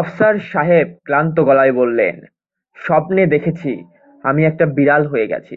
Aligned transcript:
আফসার 0.00 0.34
সাহেব 0.52 0.88
ক্লান্ত 1.04 1.36
গলায় 1.40 1.72
বললেন, 1.72 2.16
স্বপ্নে 2.76 3.22
দেখেছি, 3.26 3.72
আমি 4.24 4.40
একটা 4.44 4.64
বিড়াল 4.66 5.02
হয়ে 5.06 5.26
গেছি। 5.26 5.56